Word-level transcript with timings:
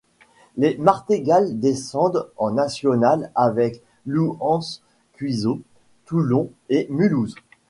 Les 0.57 0.77
Martégals 0.79 1.59
déscendent 1.59 2.31
en 2.37 2.49
National 2.49 3.29
avec 3.35 3.83
Louhans-Cuiseaux, 4.07 5.61
Toulon 6.07 6.49
et 6.69 6.87
Mulhouse. 6.89 7.35